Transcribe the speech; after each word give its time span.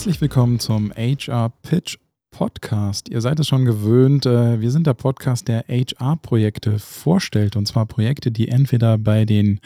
Herzlich 0.00 0.22
willkommen 0.22 0.58
zum 0.58 0.94
HR 0.96 1.52
Pitch 1.60 1.98
Podcast. 2.30 3.10
Ihr 3.10 3.20
seid 3.20 3.38
es 3.38 3.46
schon 3.46 3.66
gewöhnt, 3.66 4.24
äh, 4.24 4.58
wir 4.58 4.70
sind 4.70 4.86
der 4.86 4.94
Podcast, 4.94 5.46
der 5.46 5.66
HR-Projekte 5.68 6.78
vorstellt. 6.78 7.54
Und 7.54 7.66
zwar 7.66 7.84
Projekte, 7.84 8.30
die 8.30 8.48
entweder 8.48 8.96
bei 8.96 9.26
den 9.26 9.60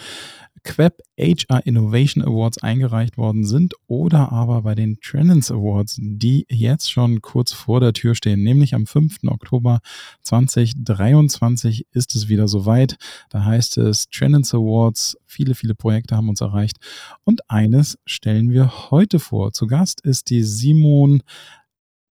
Queb 0.65 1.01
HR 1.19 1.65
Innovation 1.67 2.25
Awards 2.25 2.63
eingereicht 2.63 3.17
worden 3.19 3.45
sind 3.45 3.75
oder 3.87 4.33
aber 4.33 4.63
bei 4.63 4.75
den 4.75 4.99
Trends 5.01 5.51
Awards, 5.51 5.99
die 6.01 6.47
jetzt 6.49 6.91
schon 6.91 7.21
kurz 7.21 7.53
vor 7.53 7.81
der 7.81 7.93
Tür 7.93 8.15
stehen, 8.15 8.43
nämlich 8.43 8.75
am 8.75 8.87
5. 8.87 9.19
Oktober 9.27 9.81
2023 10.23 11.87
ist 11.93 12.15
es 12.15 12.29
wieder 12.29 12.49
soweit. 12.49 12.97
Da 13.29 13.45
heißt 13.45 13.79
es 13.79 14.09
Trends 14.09 14.55
Awards, 14.55 15.17
viele, 15.27 15.55
viele 15.55 15.75
Projekte 15.75 16.17
haben 16.17 16.29
uns 16.29 16.41
erreicht 16.41 16.79
und 17.25 17.49
eines 17.51 17.99
stellen 18.07 18.51
wir 18.51 18.91
heute 18.91 19.21
vor. 19.21 19.53
Zu 19.53 19.67
Gast 19.67 20.01
ist 20.01 20.31
die 20.31 20.43
Simon 20.43 21.23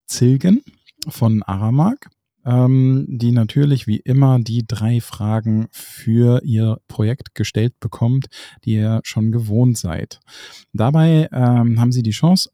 Zilgen 0.07 0.61
von 1.07 1.41
Aramark 1.43 2.09
ähm, 2.45 3.05
die 3.07 3.31
natürlich 3.31 3.87
wie 3.87 3.97
immer 3.97 4.39
die 4.39 4.65
drei 4.67 5.01
Fragen 5.01 5.67
für 5.71 6.41
ihr 6.43 6.79
Projekt 6.87 7.35
gestellt 7.35 7.79
bekommt, 7.79 8.27
die 8.65 8.75
ihr 8.75 9.01
schon 9.03 9.31
gewohnt 9.31 9.77
seid. 9.77 10.19
Dabei 10.73 11.29
ähm, 11.31 11.79
haben 11.79 11.91
sie 11.91 12.03
die 12.03 12.11
Chance, 12.11 12.49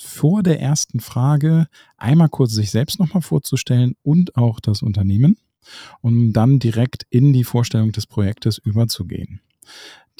vor 0.00 0.42
der 0.42 0.60
ersten 0.60 1.00
Frage 1.00 1.66
einmal 1.96 2.28
kurz 2.28 2.52
sich 2.52 2.70
selbst 2.70 3.00
nochmal 3.00 3.22
vorzustellen 3.22 3.96
und 4.02 4.36
auch 4.36 4.60
das 4.60 4.82
Unternehmen, 4.82 5.38
um 6.00 6.32
dann 6.32 6.58
direkt 6.60 7.04
in 7.10 7.32
die 7.32 7.44
Vorstellung 7.44 7.92
des 7.92 8.06
Projektes 8.06 8.58
überzugehen. 8.58 9.40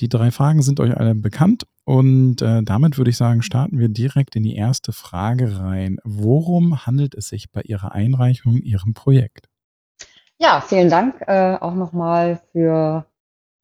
Die 0.01 0.09
drei 0.09 0.31
Fragen 0.31 0.63
sind 0.63 0.79
euch 0.79 0.97
alle 0.97 1.17
bekannt 1.17 1.67
und 1.85 2.41
äh, 2.41 2.63
damit 2.63 2.99
würde 2.99 3.11
ich 3.11 3.17
sagen, 3.17 3.43
starten 3.43 3.79
wir 3.79 3.89
direkt 3.89 4.37
in 4.37 4.45
die 4.45 4.55
erste 4.55 4.93
Frage 4.93 5.59
rein. 5.59 5.99
Worum 6.05 6.87
handelt 6.87 7.17
es 7.17 7.29
sich 7.29 7.51
bei 7.51 7.63
Ihrer 7.63 7.93
Einreichung, 7.93 8.59
Ihrem 8.59 8.95
Projekt? 8.95 9.49
Ja, 10.39 10.61
vielen 10.61 10.89
Dank 10.89 11.21
äh, 11.27 11.57
auch 11.57 11.75
nochmal 11.75 12.41
für 12.53 13.07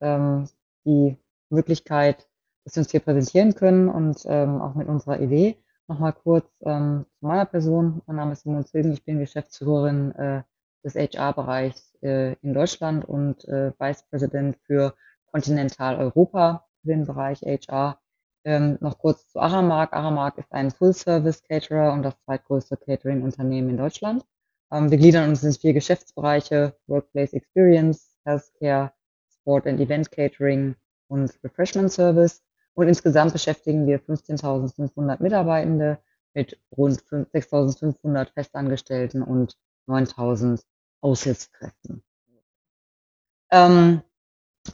ähm, 0.01 0.49
die 0.85 1.17
Möglichkeit, 1.51 2.27
dass 2.65 2.75
wir 2.75 2.81
uns 2.81 2.91
hier 2.91 3.01
präsentieren 3.01 3.55
können 3.55 3.89
und 3.89 4.25
ähm, 4.27 4.61
auch 4.61 4.75
mit 4.75 4.89
unserer 4.89 5.21
Idee. 5.21 5.57
Nochmal 5.87 6.15
kurz 6.15 6.49
ähm, 6.63 7.07
zu 7.21 7.27
meiner 7.27 7.45
Person. 7.45 8.03
Mein 8.07 8.17
Name 8.17 8.33
ist 8.33 8.43
Simon 8.43 8.65
Zilgen, 8.65 8.93
ich 8.93 9.05
bin 9.05 9.21
Geschäftsführerin 9.21 10.13
äh, 10.17 10.43
des 10.83 10.97
HR-Bereichs 10.97 11.95
äh, 12.03 12.33
in 12.43 12.55
Deutschland 12.55 13.05
und 13.05 13.45
äh, 13.45 13.71
Vice 13.79 14.03
President 14.11 14.57
für 14.67 14.95
Kontinentaleuropa 15.35 16.65
für 16.81 16.89
den 16.89 17.07
Bereich 17.07 17.43
HR. 17.43 17.99
Ähm, 18.45 18.79
noch 18.81 18.99
kurz 18.99 19.27
zu 19.27 19.41
Aramark. 19.41 19.93
Aramark 19.93 20.39
ist 20.39 20.53
ein 20.53 20.71
Full-Service-Caterer 20.71 21.93
und 21.93 22.05
das 22.05 22.15
zweitgrößte 22.25 22.77
Catering-Unternehmen 22.77 23.71
in 23.71 23.77
Deutschland. 23.77 24.25
Ähm, 24.71 24.93
wir 24.93 24.99
gliedern 24.99 25.31
uns 25.31 25.43
in 25.43 25.53
vier 25.53 25.73
Geschäftsbereiche, 25.73 26.77
Workplace 26.87 27.33
Experience, 27.33 28.17
Healthcare, 28.25 28.93
Sport 29.41 29.67
and 29.67 29.81
Event 29.81 30.13
Catering 30.13 30.77
und 31.09 31.33
Refreshment 31.43 31.91
Service. 31.91 32.45
Und 32.75 32.87
insgesamt 32.87 33.33
beschäftigen 33.33 33.89
wir 33.89 34.01
15.500 34.01 35.21
Mitarbeitende 35.21 35.99
mit 36.33 36.61
rund 36.77 37.03
6.500 37.03 38.33
Festangestellten 38.35 39.23
und 39.23 39.59
9.000 39.89 40.63
Aushilfskräften. 41.01 42.05
Ähm, 43.51 44.03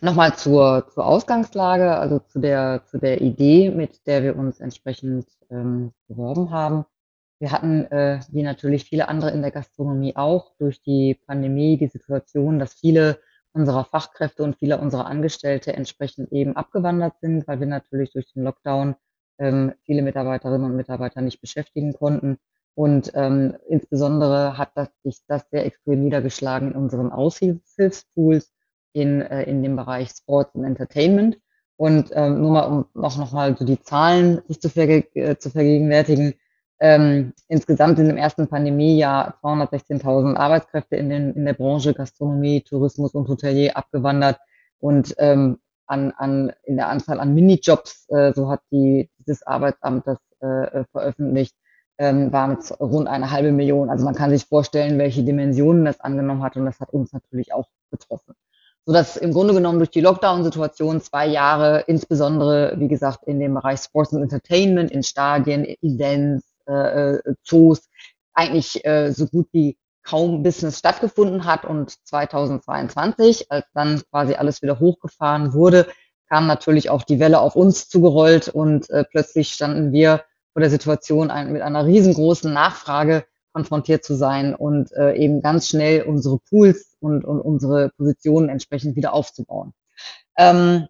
Nochmal 0.00 0.34
zur, 0.36 0.88
zur 0.94 1.04
Ausgangslage, 1.04 1.96
also 1.96 2.20
zu 2.20 2.38
der, 2.38 2.84
zu 2.86 2.98
der 2.98 3.20
Idee, 3.20 3.70
mit 3.70 4.06
der 4.06 4.22
wir 4.22 4.36
uns 4.36 4.60
entsprechend 4.60 5.26
ähm, 5.50 5.92
beworben 6.08 6.50
haben. 6.50 6.86
Wir 7.38 7.52
hatten, 7.52 7.84
äh, 7.86 8.20
wie 8.30 8.42
natürlich 8.42 8.84
viele 8.84 9.08
andere 9.08 9.30
in 9.32 9.42
der 9.42 9.50
Gastronomie 9.50 10.16
auch, 10.16 10.54
durch 10.58 10.80
die 10.82 11.18
Pandemie 11.26 11.76
die 11.76 11.88
Situation, 11.88 12.58
dass 12.58 12.74
viele 12.74 13.18
unserer 13.52 13.84
Fachkräfte 13.84 14.42
und 14.42 14.56
viele 14.56 14.78
unserer 14.78 15.06
Angestellte 15.06 15.72
entsprechend 15.72 16.32
eben 16.32 16.56
abgewandert 16.56 17.14
sind, 17.20 17.48
weil 17.48 17.58
wir 17.60 17.66
natürlich 17.66 18.12
durch 18.12 18.32
den 18.32 18.44
Lockdown 18.44 18.94
ähm, 19.38 19.72
viele 19.84 20.02
Mitarbeiterinnen 20.02 20.70
und 20.70 20.76
Mitarbeiter 20.76 21.20
nicht 21.20 21.40
beschäftigen 21.40 21.94
konnten. 21.94 22.38
Und 22.74 23.10
ähm, 23.14 23.56
insbesondere 23.68 24.56
hat 24.56 24.70
das, 24.76 24.88
sich 25.02 25.18
das 25.26 25.42
sehr 25.50 25.66
extrem 25.66 26.04
niedergeschlagen 26.04 26.70
in 26.72 26.76
unseren 26.76 27.10
Aushilfspools 27.10 28.52
in, 28.92 29.22
äh, 29.22 29.44
in 29.44 29.62
dem 29.62 29.76
Bereich 29.76 30.10
Sports 30.10 30.54
und 30.54 30.64
Entertainment. 30.64 31.38
Und 31.76 32.10
ähm, 32.12 32.42
nur 32.42 32.50
mal, 32.50 32.64
um 32.94 33.02
auch 33.02 33.16
nochmal 33.16 33.56
so 33.56 33.64
die 33.64 33.80
Zahlen 33.80 34.42
sich 34.48 34.60
zu, 34.60 34.68
verge 34.68 35.06
äh, 35.14 35.38
zu 35.38 35.50
vergegenwärtigen, 35.50 36.34
ähm, 36.78 37.32
insgesamt 37.48 37.98
in 37.98 38.08
dem 38.08 38.16
ersten 38.16 38.48
Pandemiejahr 38.48 39.38
216.000 39.42 40.36
Arbeitskräfte 40.36 40.96
in, 40.96 41.08
den, 41.08 41.32
in 41.34 41.44
der 41.44 41.54
Branche 41.54 41.94
Gastronomie, 41.94 42.62
Tourismus 42.62 43.14
und 43.14 43.28
Hotelier 43.28 43.76
abgewandert 43.76 44.38
und 44.78 45.14
ähm, 45.18 45.58
an, 45.86 46.12
an, 46.18 46.52
in 46.64 46.76
der 46.76 46.88
Anzahl 46.88 47.18
an 47.18 47.34
Minijobs, 47.34 48.08
äh, 48.10 48.32
so 48.34 48.50
hat 48.50 48.60
die, 48.70 49.10
dieses 49.18 49.46
Arbeitsamt 49.46 50.06
das 50.06 50.18
äh, 50.40 50.84
veröffentlicht, 50.92 51.54
ähm, 51.98 52.32
waren 52.32 52.58
es 52.58 52.78
rund 52.78 53.08
eine 53.08 53.30
halbe 53.30 53.52
Million. 53.52 53.90
Also 53.90 54.04
man 54.04 54.14
kann 54.14 54.30
sich 54.30 54.44
vorstellen, 54.44 54.98
welche 54.98 55.22
Dimensionen 55.24 55.84
das 55.84 56.00
angenommen 56.00 56.42
hat 56.42 56.56
und 56.56 56.66
das 56.66 56.78
hat 56.80 56.90
uns 56.90 57.12
natürlich 57.12 57.52
auch 57.52 57.68
betroffen 57.90 58.34
sodass 58.86 59.16
im 59.16 59.32
Grunde 59.32 59.54
genommen 59.54 59.78
durch 59.78 59.90
die 59.90 60.00
Lockdown-Situation 60.00 61.00
zwei 61.00 61.26
Jahre, 61.26 61.84
insbesondere, 61.86 62.74
wie 62.78 62.88
gesagt, 62.88 63.24
in 63.26 63.38
dem 63.38 63.54
Bereich 63.54 63.80
Sports 63.80 64.12
and 64.12 64.22
Entertainment, 64.22 64.90
in 64.90 65.02
Stadien, 65.02 65.64
Events, 65.82 66.44
äh, 66.66 67.16
äh, 67.16 67.34
Zoos, 67.42 67.88
eigentlich 68.32 68.84
äh, 68.84 69.12
so 69.12 69.26
gut 69.26 69.48
wie 69.52 69.76
kaum 70.02 70.42
Business 70.42 70.78
stattgefunden 70.78 71.44
hat. 71.44 71.64
Und 71.64 71.94
2022, 72.06 73.50
als 73.50 73.66
dann 73.74 74.02
quasi 74.10 74.34
alles 74.34 74.62
wieder 74.62 74.80
hochgefahren 74.80 75.52
wurde, 75.52 75.86
kam 76.28 76.46
natürlich 76.46 76.90
auch 76.90 77.02
die 77.02 77.20
Welle 77.20 77.40
auf 77.40 77.56
uns 77.56 77.88
zugerollt 77.88 78.48
und 78.48 78.88
äh, 78.90 79.04
plötzlich 79.04 79.52
standen 79.52 79.92
wir 79.92 80.22
vor 80.52 80.60
der 80.60 80.70
Situation 80.70 81.30
ein, 81.30 81.52
mit 81.52 81.62
einer 81.62 81.84
riesengroßen 81.84 82.52
Nachfrage 82.52 83.24
konfrontiert 83.52 84.04
zu 84.04 84.14
sein 84.14 84.54
und 84.54 84.92
äh, 84.92 85.14
eben 85.14 85.42
ganz 85.42 85.68
schnell 85.68 86.02
unsere 86.02 86.38
Pools 86.38 86.96
und, 87.00 87.24
und 87.24 87.40
unsere 87.40 87.90
Positionen 87.96 88.48
entsprechend 88.48 88.96
wieder 88.96 89.12
aufzubauen. 89.12 89.72
Ähm, 90.36 90.86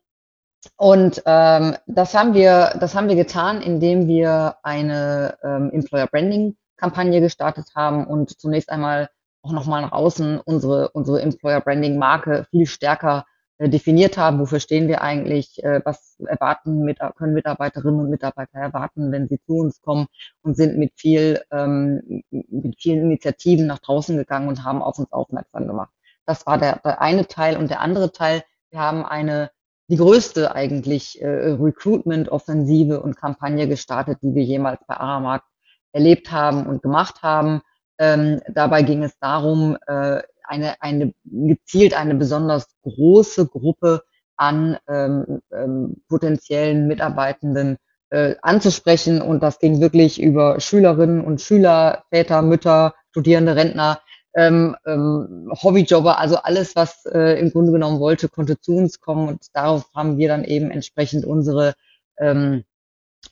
und 0.76 1.22
ähm, 1.24 1.76
das 1.86 2.14
haben 2.14 2.34
wir, 2.34 2.76
das 2.80 2.94
haben 2.94 3.08
wir 3.08 3.16
getan, 3.16 3.62
indem 3.62 4.06
wir 4.08 4.56
eine 4.62 5.38
ähm, 5.42 5.70
Employer 5.72 6.06
Branding 6.06 6.56
Kampagne 6.76 7.20
gestartet 7.20 7.68
haben 7.74 8.06
und 8.06 8.38
zunächst 8.40 8.70
einmal 8.70 9.10
auch 9.42 9.52
nochmal 9.52 9.82
nach 9.82 9.92
außen 9.92 10.40
unsere, 10.40 10.90
unsere 10.90 11.22
Employer 11.22 11.60
Branding 11.60 11.98
Marke 11.98 12.46
viel 12.50 12.66
stärker 12.66 13.26
definiert 13.68 14.16
haben, 14.16 14.38
wofür 14.38 14.60
stehen 14.60 14.88
wir 14.88 15.02
eigentlich, 15.02 15.62
äh, 15.62 15.80
was 15.84 16.16
erwarten 16.26 16.82
mit, 16.84 16.98
können 17.16 17.34
Mitarbeiterinnen 17.34 18.00
und 18.00 18.10
Mitarbeiter 18.10 18.58
erwarten, 18.58 19.12
wenn 19.12 19.28
sie 19.28 19.40
zu 19.42 19.54
uns 19.54 19.82
kommen 19.82 20.06
und 20.42 20.56
sind 20.56 20.78
mit 20.78 20.92
viel, 20.96 21.42
ähm, 21.50 22.22
mit 22.30 22.80
vielen 22.80 23.02
Initiativen 23.02 23.66
nach 23.66 23.80
draußen 23.80 24.16
gegangen 24.16 24.48
und 24.48 24.64
haben 24.64 24.82
auf 24.82 24.98
uns 24.98 25.12
aufmerksam 25.12 25.66
gemacht. 25.66 25.90
Das 26.26 26.46
war 26.46 26.58
der, 26.58 26.80
der 26.84 27.00
eine 27.00 27.26
Teil 27.26 27.56
und 27.56 27.70
der 27.70 27.80
andere 27.80 28.12
Teil, 28.12 28.42
wir 28.70 28.80
haben 28.80 29.04
eine 29.04 29.50
die 29.90 29.96
größte 29.96 30.54
eigentlich 30.54 31.20
äh, 31.20 31.26
Recruitment-Offensive 31.26 33.02
und 33.02 33.16
Kampagne 33.16 33.66
gestartet, 33.66 34.18
die 34.22 34.36
wir 34.36 34.44
jemals 34.44 34.80
bei 34.86 34.96
Aramark 34.96 35.42
erlebt 35.90 36.30
haben 36.30 36.66
und 36.66 36.80
gemacht 36.80 37.24
haben. 37.24 37.60
Ähm, 37.98 38.40
dabei 38.48 38.82
ging 38.82 39.02
es 39.02 39.18
darum, 39.18 39.76
äh, 39.88 40.22
eine, 40.50 40.82
eine 40.82 41.14
gezielt 41.24 41.94
eine 41.94 42.14
besonders 42.14 42.66
große 42.82 43.46
Gruppe 43.46 44.02
an 44.36 44.76
ähm, 44.88 45.40
ähm, 45.52 46.02
potenziellen 46.08 46.88
Mitarbeitenden 46.88 47.78
äh, 48.10 48.34
anzusprechen. 48.42 49.22
Und 49.22 49.42
das 49.42 49.58
ging 49.58 49.80
wirklich 49.80 50.20
über 50.20 50.60
Schülerinnen 50.60 51.20
und 51.22 51.40
Schüler, 51.40 52.04
Väter, 52.10 52.42
Mütter, 52.42 52.94
Studierende, 53.10 53.54
Rentner, 53.54 54.00
ähm, 54.34 54.76
ähm, 54.86 55.52
Hobbyjobber, 55.62 56.18
also 56.18 56.36
alles, 56.36 56.76
was 56.76 57.04
äh, 57.06 57.38
im 57.40 57.50
Grunde 57.50 57.72
genommen 57.72 58.00
wollte, 58.00 58.28
konnte 58.28 58.60
zu 58.60 58.72
uns 58.72 59.00
kommen. 59.00 59.28
Und 59.28 59.46
darauf 59.52 59.84
haben 59.94 60.18
wir 60.18 60.28
dann 60.28 60.44
eben 60.44 60.70
entsprechend 60.70 61.24
unsere 61.24 61.74
ähm, 62.18 62.64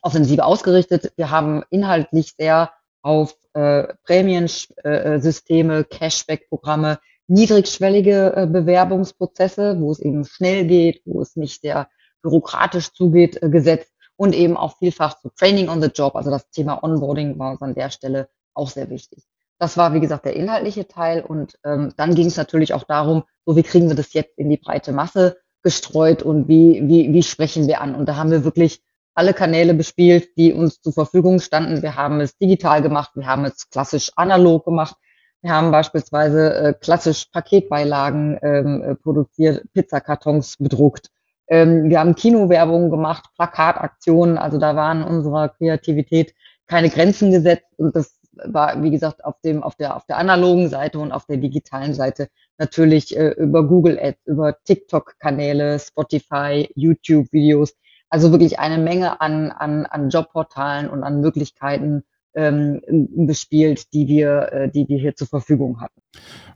Offensive 0.02 0.44
ausgerichtet. 0.44 1.12
Wir 1.16 1.30
haben 1.30 1.62
inhaltlich 1.70 2.34
sehr 2.36 2.70
auf 3.02 3.36
äh, 3.54 3.94
Prämiensysteme, 4.04 5.78
äh, 5.78 5.84
Cashback-Programme, 5.84 6.98
niedrigschwellige 7.28 8.32
äh, 8.34 8.46
Bewerbungsprozesse, 8.46 9.80
wo 9.80 9.92
es 9.92 10.00
eben 10.00 10.24
schnell 10.24 10.66
geht, 10.66 11.02
wo 11.04 11.20
es 11.20 11.36
nicht 11.36 11.60
sehr 11.60 11.88
bürokratisch 12.22 12.92
zugeht, 12.92 13.42
äh, 13.42 13.48
gesetzt 13.48 13.92
und 14.16 14.34
eben 14.34 14.56
auch 14.56 14.78
vielfach 14.78 15.18
zu 15.20 15.30
Training 15.30 15.68
on 15.68 15.80
the 15.80 15.88
Job. 15.88 16.16
Also 16.16 16.30
das 16.30 16.50
Thema 16.50 16.82
Onboarding 16.82 17.38
war 17.38 17.52
uns 17.52 17.62
an 17.62 17.74
der 17.74 17.90
Stelle 17.90 18.28
auch 18.54 18.70
sehr 18.70 18.90
wichtig. 18.90 19.24
Das 19.58 19.76
war, 19.76 19.94
wie 19.94 20.00
gesagt, 20.00 20.24
der 20.24 20.36
inhaltliche 20.36 20.86
Teil. 20.86 21.24
Und 21.24 21.58
ähm, 21.64 21.92
dann 21.96 22.14
ging 22.14 22.26
es 22.26 22.36
natürlich 22.36 22.74
auch 22.74 22.84
darum, 22.84 23.24
so 23.44 23.56
wie 23.56 23.62
kriegen 23.62 23.88
wir 23.88 23.96
das 23.96 24.12
jetzt 24.12 24.38
in 24.38 24.50
die 24.50 24.56
breite 24.56 24.92
Masse 24.92 25.38
gestreut 25.62 26.22
und 26.22 26.48
wie, 26.48 26.80
wie, 26.88 27.12
wie 27.12 27.22
sprechen 27.22 27.66
wir 27.66 27.80
an. 27.80 27.94
Und 27.94 28.08
da 28.08 28.16
haben 28.16 28.30
wir 28.30 28.44
wirklich 28.44 28.82
alle 29.18 29.34
Kanäle 29.34 29.74
bespielt, 29.74 30.28
die 30.36 30.52
uns 30.52 30.80
zur 30.80 30.92
Verfügung 30.92 31.40
standen. 31.40 31.82
Wir 31.82 31.96
haben 31.96 32.20
es 32.20 32.38
digital 32.38 32.82
gemacht, 32.82 33.10
wir 33.16 33.26
haben 33.26 33.44
es 33.44 33.68
klassisch 33.68 34.12
analog 34.14 34.64
gemacht. 34.64 34.94
Wir 35.42 35.50
haben 35.50 35.72
beispielsweise 35.72 36.54
äh, 36.54 36.74
klassisch 36.80 37.26
Paketbeilagen 37.32 38.38
ähm, 38.42 38.82
äh, 38.82 38.94
produziert, 38.94 39.64
Pizzakartons 39.72 40.56
bedruckt. 40.58 41.08
Ähm, 41.48 41.90
wir 41.90 41.98
haben 41.98 42.14
Kinowerbung 42.14 42.90
gemacht, 42.90 43.24
Plakataktionen, 43.34 44.38
also 44.38 44.58
da 44.58 44.76
waren 44.76 45.02
unserer 45.02 45.48
Kreativität 45.48 46.32
keine 46.68 46.88
Grenzen 46.88 47.32
gesetzt 47.32 47.66
und 47.76 47.96
das 47.96 48.20
war, 48.44 48.80
wie 48.84 48.90
gesagt, 48.90 49.24
auf 49.24 49.40
dem, 49.40 49.64
auf 49.64 49.74
der, 49.74 49.96
auf 49.96 50.06
der 50.06 50.18
analogen 50.18 50.68
Seite 50.68 51.00
und 51.00 51.10
auf 51.10 51.26
der 51.26 51.38
digitalen 51.38 51.92
Seite 51.92 52.28
natürlich 52.56 53.16
äh, 53.16 53.30
über 53.30 53.66
Google 53.66 53.98
Ads, 53.98 54.26
über 54.26 54.56
TikTok-Kanäle, 54.62 55.80
Spotify, 55.80 56.68
YouTube-Videos. 56.76 57.74
Also 58.10 58.32
wirklich 58.32 58.58
eine 58.58 58.78
Menge 58.78 59.20
an, 59.20 59.50
an, 59.50 59.86
an 59.86 60.10
Jobportalen 60.10 60.88
und 60.88 61.02
an 61.02 61.20
Möglichkeiten 61.20 62.04
ähm, 62.34 62.80
bespielt, 63.26 63.92
die 63.92 64.06
wir, 64.06 64.52
äh, 64.52 64.70
die 64.70 64.88
wir 64.88 64.98
hier 64.98 65.16
zur 65.16 65.26
Verfügung 65.26 65.80
hatten. 65.80 66.00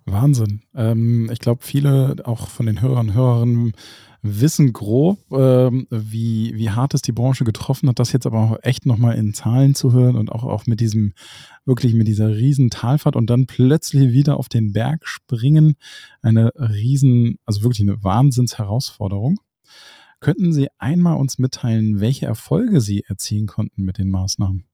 Wahnsinn. 0.05 0.63
Ähm, 0.75 1.29
ich 1.33 1.39
glaube, 1.39 1.63
viele 1.63 2.17
auch 2.25 2.49
von 2.49 2.67
den 2.67 2.81
Hörern 2.81 3.09
und 3.09 3.15
Hörerinnen 3.15 3.73
wissen 4.23 4.73
grob, 4.73 5.19
ähm, 5.33 5.89
wie, 5.91 6.53
wie 6.55 6.71
hart 6.71 6.95
es 6.95 7.03
die 7.03 7.13
Branche 7.13 7.45
getroffen 7.45 7.89
hat. 7.89 7.99
Das 7.99 8.13
jetzt 8.13 8.27
aber 8.27 8.39
auch 8.39 8.59
echt 8.63 8.87
nochmal 8.87 9.17
in 9.17 9.35
Zahlen 9.35 9.75
zu 9.75 9.93
hören 9.93 10.17
und 10.17 10.31
auch, 10.31 10.45
auch 10.45 10.67
mit 10.67 10.81
diesem, 10.81 11.13
wirklich 11.65 11.95
mit 11.95 12.07
dieser 12.07 12.29
riesen 12.29 12.71
Talfahrt 12.71 13.17
und 13.17 13.29
dann 13.29 13.47
plötzlich 13.47 14.13
wieder 14.13 14.37
auf 14.37 14.49
den 14.49 14.73
Berg 14.73 15.07
springen. 15.09 15.75
Eine 16.23 16.53
riesen, 16.55 17.39
also 17.45 17.63
wirklich 17.63 17.81
eine 17.81 18.03
Wahnsinnsherausforderung. 18.05 19.39
Könnten 20.23 20.53
Sie 20.53 20.69
einmal 20.79 21.17
uns 21.17 21.41
mitteilen, 21.41 22.01
welche 22.01 22.27
Erfolge 22.27 22.81
Sie 22.81 23.03
erzielen 23.09 23.49
konnten 23.49 23.83
mit 23.83 23.99
den 23.99 24.09
Maßnahmen? 24.09 24.65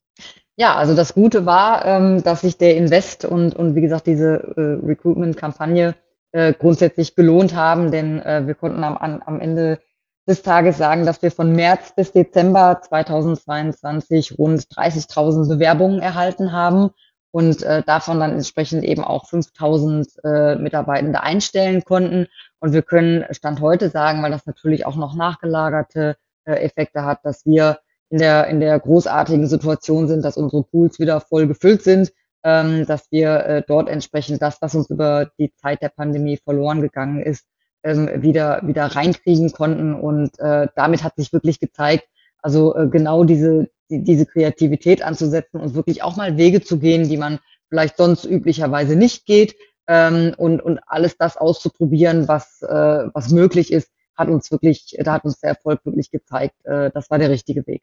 Ja, 0.56 0.76
also 0.76 0.94
das 0.94 1.14
Gute 1.14 1.46
war, 1.46 1.86
ähm, 1.86 2.22
dass 2.22 2.42
sich 2.42 2.58
der 2.58 2.76
Invest 2.76 3.24
und, 3.24 3.56
und 3.56 3.74
wie 3.74 3.80
gesagt 3.80 4.06
diese 4.06 4.54
äh, 4.56 4.86
Recruitment-Kampagne 4.86 5.94
äh, 6.32 6.52
grundsätzlich 6.52 7.14
gelohnt 7.14 7.54
haben, 7.54 7.90
denn 7.90 8.20
äh, 8.20 8.46
wir 8.46 8.56
konnten 8.56 8.84
am, 8.84 8.98
am 8.98 9.40
Ende 9.40 9.80
des 10.28 10.42
Tages 10.42 10.76
sagen, 10.76 11.06
dass 11.06 11.22
wir 11.22 11.30
von 11.30 11.52
März 11.52 11.94
bis 11.96 12.12
Dezember 12.12 12.82
2022 12.86 14.36
rund 14.36 14.60
30.000 14.60 15.48
Bewerbungen 15.48 16.00
erhalten 16.00 16.52
haben 16.52 16.90
und 17.30 17.62
davon 17.62 18.20
dann 18.20 18.32
entsprechend 18.32 18.84
eben 18.84 19.04
auch 19.04 19.26
5.000 19.26 20.24
äh, 20.24 20.56
Mitarbeitende 20.56 21.22
einstellen 21.22 21.84
konnten. 21.84 22.26
Und 22.60 22.72
wir 22.72 22.82
können 22.82 23.24
Stand 23.30 23.60
heute 23.60 23.90
sagen, 23.90 24.22
weil 24.22 24.30
das 24.30 24.46
natürlich 24.46 24.86
auch 24.86 24.96
noch 24.96 25.14
nachgelagerte 25.14 26.16
äh, 26.44 26.54
Effekte 26.54 27.04
hat, 27.04 27.24
dass 27.24 27.46
wir 27.46 27.78
in 28.10 28.18
der, 28.18 28.46
in 28.46 28.60
der 28.60 28.78
großartigen 28.78 29.46
Situation 29.46 30.08
sind, 30.08 30.24
dass 30.24 30.36
unsere 30.36 30.62
Pools 30.62 30.98
wieder 30.98 31.20
voll 31.20 31.46
gefüllt 31.46 31.82
sind, 31.82 32.12
ähm, 32.42 32.86
dass 32.86 33.10
wir 33.10 33.44
äh, 33.44 33.62
dort 33.66 33.88
entsprechend 33.88 34.42
das, 34.42 34.60
was 34.62 34.74
uns 34.74 34.90
über 34.90 35.30
die 35.38 35.52
Zeit 35.54 35.82
der 35.82 35.90
Pandemie 35.90 36.38
verloren 36.38 36.80
gegangen 36.80 37.22
ist, 37.22 37.44
ähm, 37.82 38.08
wieder, 38.22 38.60
wieder 38.64 38.86
reinkriegen 38.86 39.52
konnten. 39.52 39.94
Und 39.94 40.38
äh, 40.38 40.68
damit 40.74 41.04
hat 41.04 41.16
sich 41.16 41.32
wirklich 41.32 41.60
gezeigt, 41.60 42.08
also 42.40 42.74
äh, 42.76 42.88
genau 42.88 43.24
diese, 43.24 43.68
die, 43.90 44.02
diese 44.02 44.26
Kreativität 44.26 45.02
anzusetzen 45.02 45.60
und 45.60 45.74
wirklich 45.74 46.02
auch 46.02 46.16
mal 46.16 46.36
Wege 46.36 46.62
zu 46.62 46.78
gehen, 46.78 47.08
die 47.08 47.16
man 47.16 47.38
vielleicht 47.68 47.96
sonst 47.98 48.24
üblicherweise 48.24 48.96
nicht 48.96 49.26
geht 49.26 49.54
ähm, 49.88 50.34
und, 50.36 50.60
und 50.60 50.78
alles 50.86 51.16
das 51.16 51.36
auszuprobieren, 51.36 52.28
was, 52.28 52.62
äh, 52.62 53.08
was 53.12 53.30
möglich 53.30 53.72
ist, 53.72 53.90
hat 54.14 54.28
uns 54.28 54.50
wirklich, 54.50 54.96
da 55.00 55.14
hat 55.14 55.24
uns 55.24 55.40
der 55.40 55.50
Erfolg 55.50 55.84
wirklich 55.84 56.10
gezeigt, 56.10 56.54
äh, 56.64 56.90
das 56.92 57.10
war 57.10 57.18
der 57.18 57.30
richtige 57.30 57.66
Weg. 57.66 57.82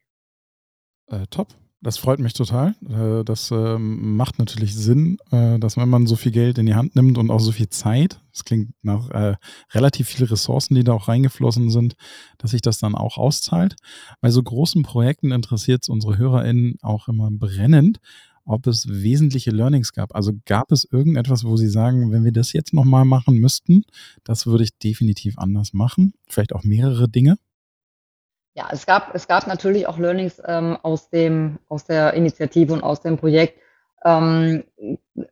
Äh, 1.08 1.26
top. 1.30 1.48
Das 1.82 1.98
freut 2.00 2.20
mich 2.20 2.34
total. 2.34 2.74
Äh, 2.90 3.24
das 3.24 3.52
ähm, 3.52 4.16
macht 4.16 4.40
natürlich 4.40 4.76
Sinn, 4.76 5.18
äh, 5.32 5.60
dass 5.60 5.78
wenn 5.78 5.90
man 5.90 6.08
so 6.08 6.16
viel 6.16 6.32
Geld 6.32 6.58
in 6.58 6.66
die 6.66 6.74
Hand 6.74 6.96
nimmt 6.96 7.18
und 7.18 7.30
auch 7.30 7.40
so 7.40 7.52
viel 7.52 7.70
Zeit, 7.70 8.22
das 8.32 8.44
klingt 8.44 8.72
nach 8.82 9.10
äh, 9.12 9.36
relativ 9.72 10.08
viele 10.08 10.32
Ressourcen, 10.32 10.74
die 10.74 10.84
da 10.84 10.94
auch 10.94 11.08
reingeflossen 11.08 11.70
sind, 11.70 11.96
dass 12.40 12.52
sich 12.52 12.62
das 12.62 12.80
dann 12.80 12.96
auch 12.96 13.18
auszahlt. 13.18 13.76
Bei 14.20 14.32
so 14.32 14.42
großen 14.42 14.82
Projekten 14.82 15.32
interessiert 15.32 15.84
es 15.84 15.90
unsere 15.90 16.18
HörerInnen 16.18 16.78
auch 16.82 17.08
immer 17.08 17.30
brennend, 17.30 18.00
ob 18.46 18.68
es 18.68 18.88
wesentliche 18.88 19.52
Learnings 19.52 19.94
gab. 19.94 20.16
Also 20.16 20.32
gab 20.46 20.72
es 20.72 20.88
irgendetwas, 20.90 21.44
wo 21.44 21.58
Sie 21.58 21.68
sagen, 21.68 22.12
wenn 22.12 22.24
wir 22.24 22.32
das 22.32 22.54
jetzt 22.54 22.74
nochmal 22.74 23.06
machen 23.06 23.38
müssten, 23.38 23.84
das 24.24 24.46
würde 24.46 24.64
ich 24.64 24.78
definitiv 24.78 25.38
anders 25.38 25.74
machen? 25.74 26.14
Vielleicht 26.28 26.54
auch 26.54 26.64
mehrere 26.64 27.10
Dinge? 27.10 27.38
Ja, 28.54 28.70
es 28.72 28.86
gab, 28.86 29.14
es 29.14 29.28
gab 29.28 29.48
natürlich 29.48 29.86
auch 29.88 29.98
Learnings 29.98 30.42
ähm, 30.46 30.78
aus, 30.82 31.10
dem, 31.10 31.60
aus 31.68 31.86
der 31.86 32.14
Initiative 32.14 32.72
und 32.72 32.84
aus 32.84 33.02
dem 33.02 33.18
Projekt. 33.18 33.60
Ähm, 34.06 34.64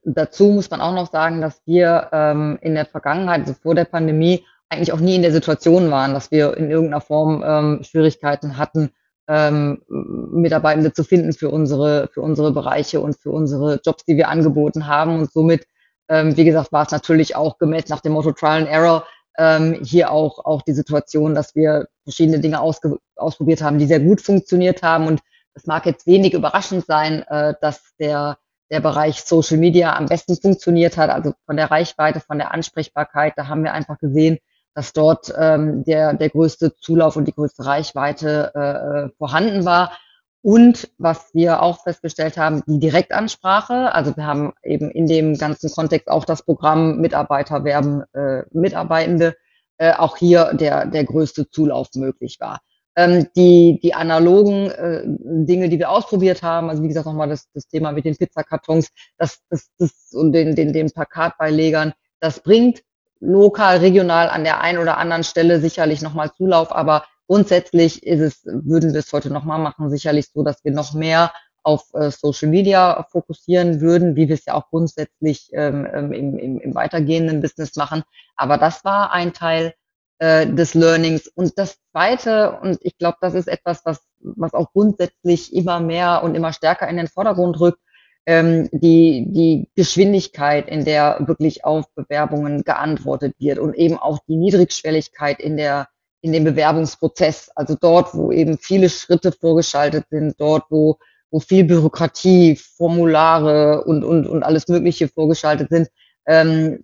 dazu 0.04 0.50
muss 0.50 0.70
man 0.70 0.82
auch 0.82 0.94
noch 0.94 1.10
sagen, 1.10 1.40
dass 1.40 1.62
wir 1.66 2.10
ähm, 2.12 2.58
in 2.62 2.74
der 2.74 2.86
Vergangenheit, 2.86 3.42
also 3.42 3.54
vor 3.54 3.76
der 3.76 3.86
Pandemie, 3.86 4.44
eigentlich 4.70 4.92
auch 4.92 5.00
nie 5.00 5.16
in 5.16 5.22
der 5.22 5.32
Situation 5.32 5.92
waren, 5.92 6.14
dass 6.14 6.32
wir 6.32 6.58
in 6.58 6.70
irgendeiner 6.70 7.02
Form 7.02 7.44
ähm, 7.46 7.84
Schwierigkeiten 7.84 8.58
hatten, 8.58 8.90
ähm, 9.28 9.82
Mitarbeitende 9.88 10.94
zu 10.94 11.04
finden 11.04 11.34
für 11.34 11.50
unsere, 11.50 12.10
für 12.14 12.22
unsere 12.22 12.52
Bereiche 12.52 13.00
und 13.00 13.18
für 13.18 13.32
unsere 13.32 13.80
Jobs, 13.86 14.04
die 14.06 14.18
wir 14.18 14.30
angeboten 14.30 14.88
haben. 14.88 15.20
Und 15.20 15.32
somit, 15.32 15.66
ähm, 16.10 16.36
wie 16.36 16.46
gesagt, 16.46 16.72
war 16.72 16.86
es 16.86 16.92
natürlich 16.92 17.36
auch 17.36 17.58
gemäß 17.58 17.88
nach 17.90 18.02
dem 18.02 18.14
Motto 18.14 18.32
Trial 18.32 18.62
and 18.62 18.70
Error 18.70 19.06
ähm, 19.38 19.80
hier 19.84 20.12
auch, 20.12 20.46
auch 20.46 20.62
die 20.62 20.74
Situation, 20.74 21.36
dass 21.36 21.56
wir 21.56 21.88
verschiedene 22.04 22.40
Dinge 22.40 22.60
ausprobiert 22.62 23.62
haben, 23.62 23.80
die 23.80 23.86
sehr 23.86 24.00
gut 24.00 24.22
funktioniert 24.22 24.84
haben. 24.84 25.08
Und 25.08 25.22
es 25.54 25.66
mag 25.66 25.86
jetzt 25.86 26.06
wenig 26.06 26.34
überraschend 26.34 26.86
sein, 26.86 27.24
äh, 27.30 27.54
dass 27.62 27.96
der, 28.00 28.38
der 28.70 28.80
Bereich 28.80 29.22
Social 29.24 29.58
Media 29.58 29.96
am 29.96 30.08
besten 30.08 30.36
funktioniert 30.36 30.98
hat, 30.98 31.10
also 31.10 31.34
von 31.46 31.58
der 31.58 31.72
Reichweite, 31.72 32.20
von 32.20 32.38
der 32.38 32.54
Ansprechbarkeit. 32.54 33.34
Da 33.38 33.48
haben 33.48 33.64
wir 33.64 33.74
einfach 33.74 33.98
gesehen, 34.00 34.40
dass 34.76 34.94
dort 34.94 35.34
ähm, 35.38 35.84
der, 35.84 36.14
der 36.14 36.30
größte 36.30 36.76
Zulauf 36.76 37.16
und 37.16 37.26
die 37.28 37.34
größte 37.34 37.66
Reichweite 37.66 38.54
äh, 38.56 39.16
vorhanden 39.18 39.66
war. 39.66 39.98
Und 40.42 40.90
was 40.98 41.34
wir 41.34 41.62
auch 41.62 41.84
festgestellt 41.84 42.38
haben, 42.38 42.64
die 42.68 42.80
Direktansprache. 42.80 43.94
Also 43.94 44.16
wir 44.18 44.26
haben 44.26 44.52
eben 44.62 44.92
in 44.92 45.08
dem 45.08 45.38
ganzen 45.38 45.72
Kontext 45.72 46.10
auch 46.10 46.26
das 46.26 46.44
Programm 46.44 46.98
Mitarbeiter 47.00 47.64
werben 47.64 48.04
äh, 48.14 48.44
Mitarbeitende, 48.52 49.36
äh, 49.78 49.94
auch 49.94 50.18
hier 50.18 50.54
der, 50.54 50.86
der 50.86 51.06
größte 51.06 51.50
Zulauf 51.50 51.88
möglich 51.96 52.38
war. 52.42 52.60
Ähm, 52.96 53.28
die, 53.38 53.80
die 53.82 53.94
analogen 53.94 54.70
äh, 54.70 55.04
Dinge, 55.06 55.70
die 55.70 55.80
wir 55.80 55.90
ausprobiert 55.90 56.44
haben, 56.44 56.70
also 56.70 56.84
wie 56.84 56.90
gesagt 56.90 57.08
nochmal 57.08 57.30
das, 57.30 57.48
das 57.54 57.68
Thema 57.68 57.92
mit 57.92 58.06
den 58.06 58.18
Pizzakartons, 58.18 58.90
das, 59.18 59.40
das, 59.50 59.72
das 59.80 60.12
und 60.12 60.34
den, 60.34 60.56
den, 60.56 60.74
den 60.74 60.92
Plakatbeilegern, 60.92 61.94
das 62.20 62.42
bringt 62.42 62.84
lokal, 63.24 63.78
regional 63.78 64.30
an 64.30 64.44
der 64.44 64.62
einen 64.62 64.80
oder 64.80 64.98
anderen 64.98 65.24
Stelle 65.24 65.60
sicherlich 65.60 66.02
nochmal 66.02 66.32
Zulauf, 66.34 66.76
aber 66.76 67.04
Grundsätzlich 67.28 68.04
ist 68.04 68.20
es, 68.20 68.42
würden 68.46 68.94
wir 68.94 69.00
es 69.00 69.12
heute 69.14 69.32
nochmal 69.32 69.60
machen, 69.60 69.90
sicherlich 69.90 70.28
so, 70.34 70.44
dass 70.44 70.64
wir 70.64 70.72
noch 70.72 70.94
mehr 70.94 71.32
auf 71.64 71.86
äh, 71.94 72.12
Social 72.12 72.50
Media 72.50 73.08
fokussieren 73.10 73.80
würden, 73.80 74.18
wie 74.18 74.28
wir 74.28 74.36
es 74.36 74.46
ja 74.46 74.54
auch 74.56 74.70
grundsätzlich 74.70 75.50
ähm, 75.54 75.88
ähm, 75.92 76.12
im, 76.12 76.38
im, 76.38 76.60
im 76.60 76.76
weitergehenden 76.76 77.42
Business 77.42 77.78
machen. 77.78 78.04
Aber 78.36 78.58
das 78.58 78.84
war 78.84 79.14
ein 79.14 79.32
Teil 79.32 79.74
äh, 80.20 80.46
des 80.46 80.74
Learnings. 80.74 81.28
Und 81.28 81.58
das 81.58 81.78
Zweite, 81.92 82.60
und 82.62 82.80
ich 82.82 82.98
glaube, 82.98 83.18
das 83.22 83.34
ist 83.34 83.48
etwas, 83.48 83.86
was, 83.86 84.06
was 84.20 84.54
auch 84.54 84.74
grundsätzlich 84.74 85.56
immer 85.56 85.80
mehr 85.80 86.24
und 86.24 86.36
immer 86.36 86.52
stärker 86.52 86.90
in 86.90 86.98
den 86.98 87.08
Vordergrund 87.08 87.58
rückt, 87.62 87.80
ähm, 88.26 88.70
die, 88.72 89.28
die 89.30 89.70
Geschwindigkeit, 89.76 90.68
in 90.70 90.86
der 90.86 91.18
wirklich 91.28 91.66
auf 91.66 91.86
Bewerbungen 91.96 92.64
geantwortet 92.64 93.36
wird 93.40 93.60
und 93.60 93.74
eben 93.76 93.98
auch 93.98 94.20
die 94.28 94.38
Niedrigschwelligkeit 94.38 95.40
in 95.40 95.58
der 95.58 95.88
in 96.24 96.32
dem 96.32 96.46
Bewerbungsprozess. 96.46 97.52
Also 97.54 97.76
dort, 97.80 98.16
wo 98.16 98.32
eben 98.32 98.58
viele 98.58 98.90
Schritte 98.90 99.34
vorgeschaltet 99.34 100.06
sind, 100.10 100.40
dort, 100.40 100.64
wo, 100.70 100.98
wo 101.30 101.40
viel 101.42 101.66
Bürokratie, 101.66 102.56
Formulare 102.56 103.84
und, 103.84 104.06
und, 104.06 104.26
und 104.26 104.42
alles 104.42 104.70
Mögliche 104.70 105.10
vorgeschaltet 105.10 105.70
sind, 105.70 105.90
ähm, 106.26 106.80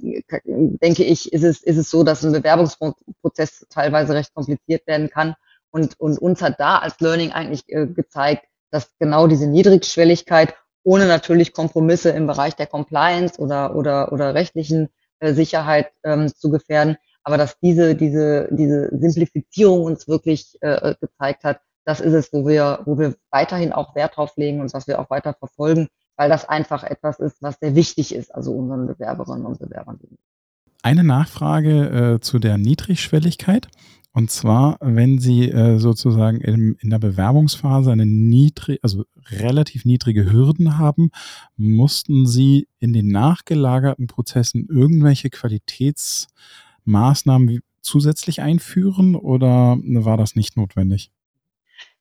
denke 0.46 1.06
ich, 1.06 1.32
ist 1.32 1.44
es, 1.44 1.64
ist 1.64 1.78
es 1.78 1.90
so, 1.90 2.04
dass 2.04 2.26
ein 2.26 2.34
Bewerbungsprozess 2.34 3.66
teilweise 3.70 4.14
recht 4.14 4.34
kompliziert 4.34 4.86
werden 4.86 5.10
kann. 5.10 5.36
Und, 5.72 5.98
und 6.00 6.20
uns 6.20 6.42
hat 6.42 6.60
da 6.60 6.80
als 6.80 7.00
Learning 7.00 7.32
eigentlich 7.32 7.64
äh, 7.68 7.88
gezeigt, 7.88 8.44
dass 8.72 8.92
genau 9.00 9.28
diese 9.28 9.48
Niedrigschwelligkeit 9.48 10.54
ohne 10.84 11.08
natürlich 11.08 11.54
Kompromisse 11.54 12.10
im 12.10 12.28
Bereich 12.28 12.56
der 12.56 12.68
Compliance 12.68 13.40
oder, 13.40 13.76
oder, 13.76 14.12
oder 14.12 14.34
rechtlichen 14.34 14.90
äh, 15.20 15.34
Sicherheit 15.34 15.92
ähm, 16.04 16.34
zu 16.34 16.50
gefährden, 16.50 16.98
aber 17.24 17.38
dass 17.38 17.60
diese, 17.60 17.96
diese, 17.96 18.48
diese 18.52 18.90
Simplifizierung 18.98 19.84
uns 19.84 20.08
wirklich 20.08 20.58
äh, 20.62 20.96
gezeigt 21.00 21.44
hat, 21.44 21.62
das 21.86 22.00
ist 22.00 22.14
es, 22.14 22.34
wo 22.34 22.48
wir, 22.48 22.82
wo 22.86 22.98
wir 22.98 23.16
weiterhin 23.32 23.74
auch 23.74 23.96
Wert 23.96 24.18
drauf 24.18 24.38
legen 24.38 24.62
und 24.62 24.74
was 24.74 24.88
wir 24.88 25.00
auch 25.00 25.10
weiter 25.10 25.34
verfolgen, 25.34 25.88
weil 26.16 26.30
das 26.30 26.48
einfach 26.48 26.84
etwas 26.84 27.20
ist, 27.20 27.42
was 27.42 27.58
sehr 27.60 27.76
wichtig 27.76 28.14
ist, 28.14 28.34
also 28.34 28.52
unseren 28.54 28.88
Bewerberinnen 28.88 29.46
und 29.46 29.60
Bewerbern. 29.60 30.00
Eine 30.82 31.04
Nachfrage 31.04 32.16
äh, 32.16 32.20
zu 32.20 32.40
der 32.40 32.58
Niedrigschwelligkeit. 32.58 33.68
Und 34.12 34.32
zwar, 34.32 34.78
wenn 34.82 35.20
Sie 35.20 35.52
äh, 35.52 35.78
sozusagen 35.78 36.42
in, 36.42 36.76
in, 36.82 36.90
der 36.90 36.98
Bewerbungsphase 37.00 37.92
eine 37.92 38.08
niedrige, 38.08 38.80
also 38.82 39.06
relativ 39.30 39.86
niedrige 39.86 40.32
Hürden 40.32 40.80
haben, 40.80 41.12
mussten 41.58 42.26
Sie 42.26 42.68
in 42.80 42.92
den 42.92 43.10
nachgelagerten 43.10 44.08
Prozessen 44.08 44.68
irgendwelche 44.70 45.30
Qualitätsmaßnahmen 45.30 47.60
zusätzlich 47.82 48.42
einführen 48.42 49.16
oder 49.16 49.78
war 49.78 50.18
das 50.18 50.36
nicht 50.36 50.58
notwendig? 50.58 51.12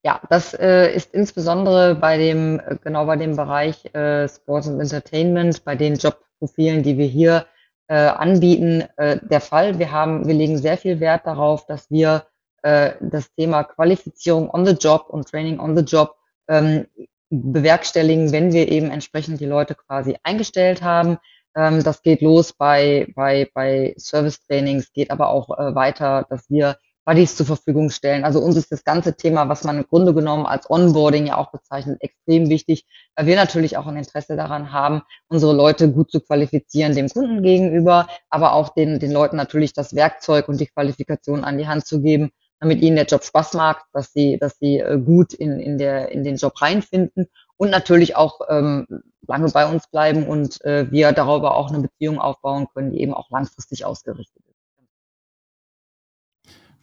Ja, 0.02 0.20
das 0.30 0.54
äh, 0.54 0.94
ist 0.94 1.12
insbesondere 1.12 1.94
bei 1.94 2.16
dem, 2.16 2.60
äh, 2.60 2.76
genau 2.82 3.04
bei 3.06 3.16
dem 3.16 3.36
Bereich 3.36 3.84
äh, 3.94 4.28
Sports 4.28 4.68
and 4.68 4.80
Entertainment, 4.80 5.64
bei 5.64 5.74
den 5.74 5.96
Jobprofilen, 5.96 6.82
die 6.82 6.96
wir 6.96 7.06
hier 7.06 7.46
äh, 7.88 7.94
anbieten, 7.94 8.84
äh, 8.96 9.18
der 9.22 9.40
Fall. 9.40 9.78
Wir 9.78 9.90
haben, 9.90 10.26
wir 10.26 10.34
legen 10.34 10.58
sehr 10.58 10.78
viel 10.78 11.00
Wert 11.00 11.26
darauf, 11.26 11.66
dass 11.66 11.90
wir 11.90 12.26
äh, 12.62 12.92
das 13.00 13.32
Thema 13.34 13.64
Qualifizierung 13.64 14.50
on 14.50 14.66
the 14.66 14.72
Job 14.72 15.06
und 15.08 15.28
Training 15.28 15.58
on 15.58 15.76
the 15.76 15.82
Job 15.82 16.14
ähm, 16.48 16.86
bewerkstelligen, 17.30 18.32
wenn 18.32 18.52
wir 18.52 18.70
eben 18.70 18.90
entsprechend 18.90 19.40
die 19.40 19.46
Leute 19.46 19.74
quasi 19.74 20.16
eingestellt 20.22 20.82
haben. 20.82 21.18
Ähm, 21.56 21.82
das 21.82 22.02
geht 22.02 22.20
los 22.20 22.52
bei, 22.52 23.08
bei, 23.14 23.50
bei 23.54 23.94
Service-Trainings, 23.98 24.92
geht 24.92 25.10
aber 25.10 25.28
auch 25.28 25.50
äh, 25.58 25.74
weiter, 25.74 26.26
dass 26.28 26.48
wir 26.50 26.76
Buddies 27.08 27.36
zur 27.36 27.46
Verfügung 27.46 27.88
stellen. 27.88 28.22
Also 28.22 28.38
uns 28.38 28.54
ist 28.56 28.70
das 28.70 28.84
ganze 28.84 29.16
Thema, 29.16 29.48
was 29.48 29.64
man 29.64 29.78
im 29.78 29.86
Grunde 29.88 30.12
genommen 30.12 30.44
als 30.44 30.68
Onboarding 30.68 31.28
ja 31.28 31.38
auch 31.38 31.50
bezeichnet, 31.50 31.96
extrem 32.02 32.50
wichtig, 32.50 32.84
weil 33.16 33.24
wir 33.24 33.34
natürlich 33.34 33.78
auch 33.78 33.86
ein 33.86 33.96
Interesse 33.96 34.36
daran 34.36 34.74
haben, 34.74 35.00
unsere 35.26 35.54
Leute 35.54 35.90
gut 35.90 36.10
zu 36.10 36.20
qualifizieren 36.20 36.94
dem 36.94 37.08
Kunden 37.08 37.42
gegenüber, 37.42 38.08
aber 38.28 38.52
auch 38.52 38.74
den, 38.74 38.98
den 38.98 39.10
Leuten 39.10 39.36
natürlich 39.36 39.72
das 39.72 39.94
Werkzeug 39.94 40.48
und 40.48 40.60
die 40.60 40.66
Qualifikation 40.66 41.44
an 41.44 41.56
die 41.56 41.66
Hand 41.66 41.86
zu 41.86 42.02
geben, 42.02 42.30
damit 42.60 42.82
ihnen 42.82 42.96
der 42.96 43.06
Job 43.06 43.24
Spaß 43.24 43.54
macht, 43.54 43.86
dass 43.94 44.12
sie, 44.12 44.36
dass 44.38 44.58
sie 44.58 44.78
äh, 44.80 44.98
gut 44.98 45.32
in, 45.32 45.60
in, 45.60 45.78
der, 45.78 46.12
in 46.12 46.24
den 46.24 46.36
Job 46.36 46.60
reinfinden 46.60 47.28
und 47.56 47.70
natürlich 47.70 48.16
auch 48.16 48.40
ähm, 48.50 48.86
lange 49.26 49.48
bei 49.48 49.66
uns 49.66 49.88
bleiben 49.88 50.26
und 50.26 50.62
äh, 50.66 50.90
wir 50.90 51.12
darüber 51.12 51.56
auch 51.56 51.70
eine 51.70 51.80
Beziehung 51.80 52.18
aufbauen 52.18 52.66
können, 52.74 52.92
die 52.92 53.00
eben 53.00 53.14
auch 53.14 53.30
langfristig 53.30 53.86
ausgerichtet 53.86 54.42
ist. 54.46 54.57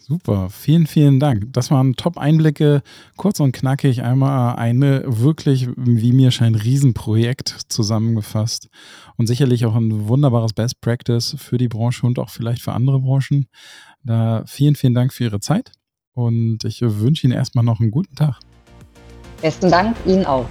Super, 0.08 0.52
vielen, 0.52 0.86
vielen 0.86 1.20
Dank. 1.20 1.52
Das 1.52 1.72
waren 1.72 1.96
Top-Einblicke, 1.96 2.84
kurz 3.18 3.40
und 3.40 3.54
knackig, 3.54 4.04
einmal 4.04 4.56
eine 4.56 5.04
wirklich, 5.08 5.68
wie 5.76 6.12
mir 6.12 6.30
scheint, 6.30 6.64
Riesenprojekt 6.64 7.62
zusammengefasst 7.70 8.70
und 9.18 9.26
sicherlich 9.26 9.66
auch 9.66 9.74
ein 9.74 10.08
wunderbares 10.08 10.54
Best 10.54 10.80
Practice 10.80 11.36
für 11.40 11.58
die 11.58 11.70
Branche 11.70 12.06
und 12.06 12.20
auch 12.20 12.30
vielleicht 12.30 12.62
für 12.62 12.74
andere 12.74 13.00
Branchen. 13.00 13.48
Da 14.04 14.44
vielen, 14.46 14.76
vielen 14.76 14.94
Dank 14.94 15.12
für 15.12 15.24
Ihre 15.24 15.40
Zeit 15.40 15.72
und 16.14 16.64
ich 16.66 16.82
wünsche 16.84 17.26
Ihnen 17.26 17.36
erstmal 17.36 17.66
noch 17.66 17.80
einen 17.80 17.90
guten 17.90 18.14
Tag. 18.14 18.38
Besten 19.42 19.72
Dank 19.72 19.98
Ihnen 20.06 20.28
auch. 20.28 20.46